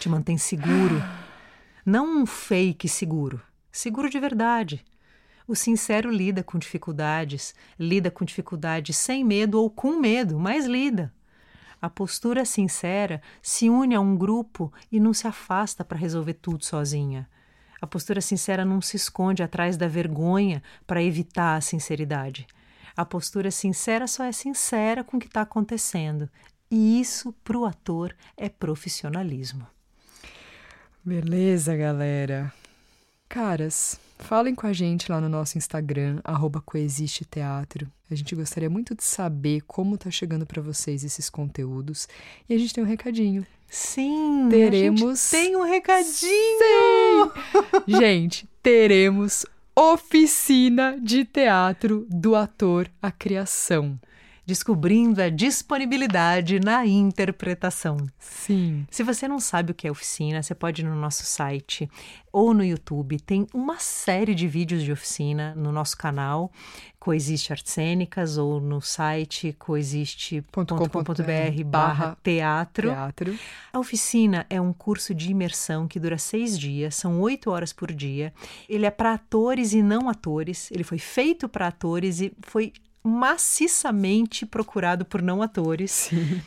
te 0.00 0.08
mantém 0.08 0.38
seguro. 0.38 1.02
Não 1.84 2.22
um 2.22 2.24
fake 2.24 2.88
seguro, 2.88 3.42
seguro 3.70 4.08
de 4.08 4.18
verdade. 4.18 4.82
O 5.46 5.54
sincero 5.54 6.10
lida 6.10 6.42
com 6.42 6.58
dificuldades, 6.58 7.54
lida 7.78 8.10
com 8.10 8.24
dificuldades 8.24 8.96
sem 8.96 9.22
medo 9.22 9.60
ou 9.60 9.68
com 9.68 10.00
medo, 10.00 10.38
mas 10.38 10.64
lida. 10.64 11.12
A 11.84 11.90
postura 11.90 12.46
sincera 12.46 13.20
se 13.42 13.68
une 13.68 13.94
a 13.94 14.00
um 14.00 14.16
grupo 14.16 14.72
e 14.90 14.98
não 14.98 15.12
se 15.12 15.28
afasta 15.28 15.84
para 15.84 15.98
resolver 15.98 16.32
tudo 16.32 16.64
sozinha. 16.64 17.28
A 17.78 17.86
postura 17.86 18.22
sincera 18.22 18.64
não 18.64 18.80
se 18.80 18.96
esconde 18.96 19.42
atrás 19.42 19.76
da 19.76 19.86
vergonha 19.86 20.62
para 20.86 21.02
evitar 21.02 21.56
a 21.56 21.60
sinceridade. 21.60 22.46
A 22.96 23.04
postura 23.04 23.50
sincera 23.50 24.06
só 24.06 24.24
é 24.24 24.32
sincera 24.32 25.04
com 25.04 25.18
o 25.18 25.20
que 25.20 25.26
está 25.26 25.42
acontecendo. 25.42 26.26
E 26.70 26.98
isso, 27.02 27.34
para 27.44 27.58
o 27.58 27.66
ator, 27.66 28.16
é 28.34 28.48
profissionalismo. 28.48 29.66
Beleza, 31.04 31.76
galera. 31.76 32.50
Caras, 33.28 34.00
falem 34.24 34.54
com 34.54 34.66
a 34.66 34.72
gente 34.72 35.12
lá 35.12 35.20
no 35.20 35.28
nosso 35.28 35.58
Instagram, 35.58 36.18
arroba 36.24 36.60
Coexiste 36.60 37.26
Teatro. 37.26 37.86
A 38.10 38.14
gente 38.14 38.34
gostaria 38.34 38.70
muito 38.70 38.94
de 38.94 39.04
saber 39.04 39.60
como 39.66 39.98
tá 39.98 40.10
chegando 40.10 40.46
para 40.46 40.62
vocês 40.62 41.04
esses 41.04 41.28
conteúdos. 41.28 42.08
E 42.48 42.54
a 42.54 42.58
gente 42.58 42.72
tem 42.72 42.82
um 42.82 42.86
recadinho. 42.86 43.46
Sim, 43.68 44.48
teremos. 44.50 45.30
tem 45.30 45.54
um 45.54 45.62
recadinho! 45.62 47.32
Sim! 47.86 47.98
gente, 47.98 48.48
teremos 48.62 49.44
oficina 49.76 50.98
de 50.98 51.24
teatro 51.24 52.06
do 52.08 52.34
ator 52.34 52.90
à 53.02 53.10
criação 53.10 53.98
descobrindo 54.46 55.22
a 55.22 55.28
disponibilidade 55.28 56.60
na 56.60 56.86
interpretação. 56.86 57.96
Sim. 58.18 58.86
Se 58.90 59.02
você 59.02 59.26
não 59.26 59.40
sabe 59.40 59.72
o 59.72 59.74
que 59.74 59.88
é 59.88 59.90
oficina, 59.90 60.42
você 60.42 60.54
pode 60.54 60.82
ir 60.82 60.84
no 60.84 60.94
nosso 60.94 61.24
site 61.24 61.88
ou 62.30 62.52
no 62.52 62.64
YouTube. 62.64 63.18
Tem 63.20 63.46
uma 63.54 63.78
série 63.78 64.34
de 64.34 64.46
vídeos 64.46 64.82
de 64.82 64.92
oficina 64.92 65.54
no 65.54 65.72
nosso 65.72 65.96
canal, 65.96 66.52
Coexiste 66.98 67.52
Artes 67.52 67.72
Cênicas, 67.72 68.36
ou 68.36 68.60
no 68.60 68.80
site 68.80 69.54
coexiste.com.br 69.58 71.64
barra 71.64 72.16
teatro. 72.22 72.90
teatro. 72.90 73.38
A 73.72 73.78
oficina 73.78 74.46
é 74.50 74.60
um 74.60 74.72
curso 74.72 75.14
de 75.14 75.30
imersão 75.30 75.86
que 75.86 76.00
dura 76.00 76.18
seis 76.18 76.58
dias, 76.58 76.96
são 76.96 77.20
oito 77.20 77.50
horas 77.50 77.72
por 77.72 77.92
dia. 77.92 78.32
Ele 78.68 78.84
é 78.84 78.90
para 78.90 79.14
atores 79.14 79.72
e 79.72 79.82
não 79.82 80.08
atores. 80.08 80.70
Ele 80.70 80.84
foi 80.84 80.98
feito 80.98 81.48
para 81.48 81.68
atores 81.68 82.20
e 82.20 82.32
foi 82.42 82.72
maciçamente 83.04 84.46
procurado 84.46 85.04
por 85.04 85.20
não 85.20 85.42
atores. 85.42 85.90
Sim. 85.90 86.40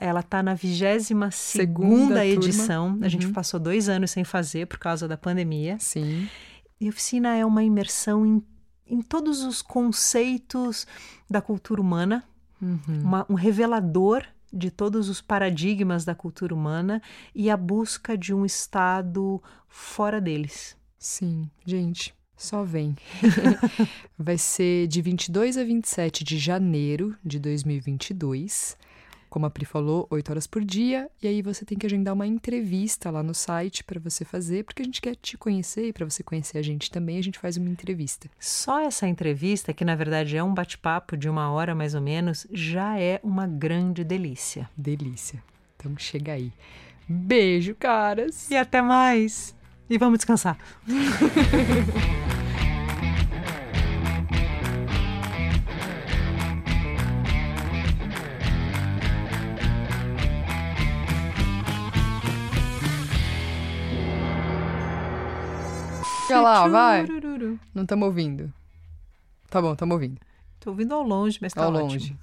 Ela 0.00 0.20
está 0.20 0.42
na 0.42 0.54
22 0.54 1.34
segunda 1.34 2.24
edição. 2.24 2.94
Uhum. 2.94 2.98
A 3.02 3.08
gente 3.08 3.26
uhum. 3.26 3.32
passou 3.32 3.58
dois 3.58 3.88
anos 3.88 4.12
sem 4.12 4.22
fazer 4.22 4.66
por 4.66 4.78
causa 4.78 5.08
da 5.08 5.16
pandemia. 5.16 5.76
Sim. 5.80 6.28
E 6.80 6.86
a 6.86 6.90
oficina 6.90 7.34
é 7.34 7.44
uma 7.44 7.64
imersão 7.64 8.24
em, 8.24 8.42
em 8.86 9.02
todos 9.02 9.42
os 9.42 9.60
conceitos 9.60 10.86
da 11.28 11.40
cultura 11.42 11.80
humana, 11.80 12.22
uhum. 12.62 12.78
uma, 13.02 13.26
um 13.28 13.34
revelador 13.34 14.24
de 14.52 14.70
todos 14.70 15.08
os 15.08 15.20
paradigmas 15.20 16.04
da 16.04 16.14
cultura 16.14 16.54
humana 16.54 17.02
e 17.34 17.50
a 17.50 17.56
busca 17.56 18.16
de 18.16 18.32
um 18.32 18.46
estado 18.46 19.42
fora 19.68 20.20
deles. 20.20 20.76
Sim, 20.96 21.50
gente, 21.66 22.14
só 22.36 22.64
vem. 22.64 22.96
Vai 24.18 24.38
ser 24.38 24.86
de 24.86 25.00
22 25.00 25.56
a 25.56 25.64
27 25.64 26.24
de 26.24 26.38
janeiro 26.38 27.16
de 27.24 27.38
2022. 27.38 28.76
Como 29.34 29.46
a 29.46 29.50
Pri 29.50 29.64
falou, 29.64 30.06
8 30.10 30.30
horas 30.30 30.46
por 30.46 30.64
dia. 30.64 31.10
E 31.20 31.26
aí 31.26 31.42
você 31.42 31.64
tem 31.64 31.76
que 31.76 31.84
agendar 31.84 32.14
uma 32.14 32.24
entrevista 32.26 33.10
lá 33.10 33.20
no 33.20 33.34
site 33.34 33.82
para 33.82 33.98
você 33.98 34.24
fazer, 34.24 34.64
porque 34.64 34.82
a 34.82 34.84
gente 34.84 35.00
quer 35.00 35.16
te 35.16 35.36
conhecer 35.36 35.88
e 35.88 35.92
para 35.92 36.08
você 36.08 36.22
conhecer 36.22 36.56
a 36.56 36.62
gente 36.62 36.88
também, 36.88 37.18
a 37.18 37.22
gente 37.22 37.40
faz 37.40 37.56
uma 37.56 37.68
entrevista. 37.68 38.30
Só 38.38 38.78
essa 38.80 39.08
entrevista, 39.08 39.72
que 39.72 39.84
na 39.84 39.96
verdade 39.96 40.36
é 40.36 40.44
um 40.44 40.54
bate-papo 40.54 41.16
de 41.16 41.28
uma 41.28 41.50
hora 41.50 41.74
mais 41.74 41.96
ou 41.96 42.00
menos, 42.00 42.46
já 42.52 42.96
é 42.96 43.18
uma 43.24 43.44
grande 43.44 44.04
delícia. 44.04 44.70
Delícia. 44.76 45.42
Então 45.76 45.98
chega 45.98 46.34
aí. 46.34 46.52
Beijo, 47.08 47.74
caras! 47.74 48.48
E 48.48 48.56
até 48.56 48.80
mais! 48.80 49.52
E 49.90 49.98
vamos 49.98 50.18
descansar. 50.18 50.56
Fica 66.36 66.40
lá, 66.40 66.68
vai. 66.68 67.06
Não 67.74 67.82
estamos 67.82 68.06
ouvindo. 68.06 68.52
Tá 69.48 69.60
bom, 69.62 69.72
estamos 69.72 69.94
ouvindo. 69.94 70.20
Tô 70.60 70.70
ouvindo 70.70 70.94
ao 70.94 71.02
longe, 71.02 71.38
mas 71.40 71.52
tá 71.52 71.64
ao 71.64 71.72
ótimo. 71.72 71.82
longe. 71.82 72.16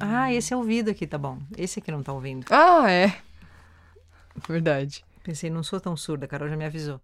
Ah, 0.00 0.32
esse 0.32 0.54
é 0.54 0.56
ouvido 0.56 0.90
aqui, 0.90 1.06
tá 1.06 1.18
bom. 1.18 1.38
Esse 1.56 1.78
aqui 1.78 1.90
não 1.90 2.02
tá 2.02 2.12
ouvindo. 2.12 2.46
Ah, 2.50 2.90
é. 2.90 3.18
Verdade. 4.48 5.04
Pensei, 5.22 5.50
não 5.50 5.62
sou 5.62 5.80
tão 5.80 5.96
surda, 5.96 6.24
a 6.24 6.28
Carol 6.28 6.48
já 6.48 6.56
me 6.56 6.64
avisou. 6.64 7.00